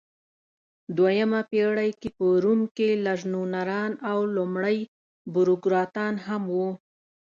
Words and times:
دویمه 0.97 1.41
پېړۍ 1.51 1.91
کې 1.99 2.09
په 2.17 2.25
روم 2.43 2.61
کې 2.75 2.89
لژنونران 3.05 3.91
او 4.11 4.19
لومړۍ 4.35 4.79
بوروکراتان 5.33 6.13
هم 6.25 6.43
وو. 6.55 6.69